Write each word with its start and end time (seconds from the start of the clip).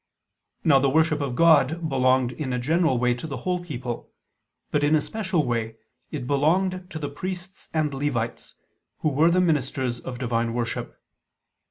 Now 0.63 0.79
the 0.79 0.89
worship 0.89 1.21
of 1.21 1.35
God 1.35 1.87
belonged 1.87 2.31
in 2.31 2.53
a 2.53 2.57
general 2.57 2.97
way 2.97 3.13
to 3.13 3.27
the 3.27 3.37
whole 3.45 3.63
people; 3.63 4.11
but 4.71 4.83
in 4.83 4.95
a 4.95 4.99
special 4.99 5.45
way, 5.45 5.75
it 6.09 6.25
belonged 6.25 6.89
to 6.89 6.97
the 6.97 7.07
priests 7.07 7.69
and 7.71 7.93
Levites, 7.93 8.55
who 9.01 9.09
were 9.09 9.29
the 9.29 9.39
ministers 9.39 9.99
of 9.99 10.17
divine 10.17 10.55
worship. 10.55 10.99